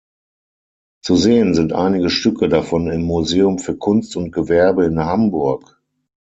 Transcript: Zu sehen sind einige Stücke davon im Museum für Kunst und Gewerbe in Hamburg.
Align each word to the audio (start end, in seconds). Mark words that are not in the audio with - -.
Zu 1.03 1.15
sehen 1.15 1.53
sind 1.53 1.73
einige 1.73 2.09
Stücke 2.09 2.49
davon 2.49 2.87
im 2.89 3.03
Museum 3.03 3.59
für 3.59 3.77
Kunst 3.77 4.15
und 4.15 4.31
Gewerbe 4.31 4.85
in 4.85 4.99
Hamburg. 4.99 5.79